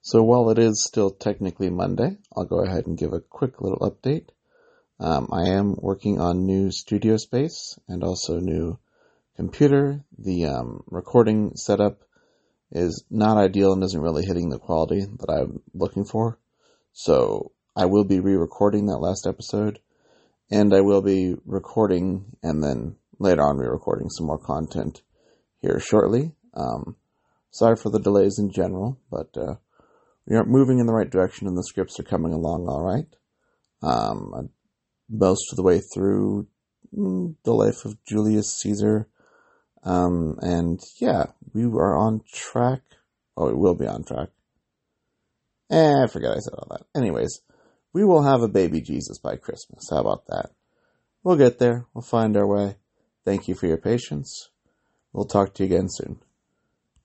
So 0.00 0.22
while 0.22 0.50
it 0.50 0.58
is 0.58 0.84
still 0.86 1.10
technically 1.10 1.70
Monday, 1.70 2.18
I'll 2.36 2.44
go 2.44 2.64
ahead 2.64 2.86
and 2.86 2.96
give 2.96 3.12
a 3.12 3.20
quick 3.20 3.60
little 3.60 3.78
update. 3.78 4.28
Um, 5.00 5.28
I 5.32 5.50
am 5.50 5.76
working 5.76 6.20
on 6.20 6.46
new 6.46 6.70
studio 6.70 7.16
space 7.16 7.78
and 7.88 8.02
also 8.02 8.38
new 8.38 8.78
computer. 9.36 10.04
The 10.18 10.46
um, 10.46 10.82
recording 10.86 11.52
setup 11.56 12.02
is 12.72 13.04
not 13.10 13.38
ideal 13.38 13.72
and 13.72 13.82
isn't 13.82 14.00
really 14.00 14.24
hitting 14.24 14.50
the 14.50 14.58
quality 14.58 15.00
that 15.00 15.30
I'm 15.30 15.62
looking 15.74 16.04
for. 16.04 16.38
So 16.92 17.52
I 17.76 17.86
will 17.86 18.04
be 18.04 18.20
re-recording 18.20 18.86
that 18.86 18.98
last 18.98 19.26
episode, 19.26 19.78
and 20.50 20.74
I 20.74 20.80
will 20.80 21.02
be 21.02 21.36
recording 21.46 22.36
and 22.42 22.62
then 22.62 22.96
later 23.18 23.42
on 23.42 23.56
re-recording 23.56 24.10
some 24.10 24.26
more 24.26 24.38
content 24.38 25.02
here 25.60 25.80
shortly. 25.80 26.32
Um, 26.54 26.96
sorry 27.50 27.76
for 27.76 27.90
the 27.90 28.00
delays 28.00 28.38
in 28.38 28.50
general, 28.50 28.98
but 29.10 29.36
uh, 29.36 29.54
we 30.28 30.36
aren't 30.36 30.50
moving 30.50 30.78
in 30.78 30.86
the 30.86 30.92
right 30.92 31.08
direction 31.08 31.46
and 31.46 31.56
the 31.56 31.64
scripts 31.64 31.98
are 31.98 32.04
coming 32.04 32.34
along 32.34 32.68
all 32.68 32.82
right. 32.82 33.06
Um, 33.82 34.50
most 35.08 35.50
of 35.50 35.56
the 35.56 35.62
way 35.62 35.80
through 35.80 36.48
mm, 36.96 37.34
the 37.44 37.54
life 37.54 37.84
of 37.86 38.02
Julius 38.04 38.52
Caesar. 38.60 39.08
Um, 39.84 40.36
and 40.40 40.80
yeah, 41.00 41.26
we 41.54 41.64
are 41.64 41.96
on 41.96 42.20
track. 42.30 42.82
Oh, 43.36 43.46
we 43.46 43.54
will 43.54 43.74
be 43.74 43.86
on 43.86 44.04
track. 44.04 44.28
Eh, 45.70 46.02
I 46.02 46.06
forgot 46.08 46.36
I 46.36 46.40
said 46.40 46.54
all 46.54 46.68
that. 46.70 46.86
Anyways, 46.98 47.40
we 47.94 48.04
will 48.04 48.22
have 48.22 48.42
a 48.42 48.48
baby 48.48 48.82
Jesus 48.82 49.18
by 49.18 49.36
Christmas. 49.36 49.88
How 49.90 49.98
about 49.98 50.26
that? 50.26 50.50
We'll 51.22 51.36
get 51.36 51.58
there. 51.58 51.86
We'll 51.94 52.02
find 52.02 52.36
our 52.36 52.46
way. 52.46 52.76
Thank 53.24 53.48
you 53.48 53.54
for 53.54 53.66
your 53.66 53.78
patience. 53.78 54.50
We'll 55.12 55.26
talk 55.26 55.54
to 55.54 55.64
you 55.64 55.74
again 55.74 55.88
soon. 55.88 56.20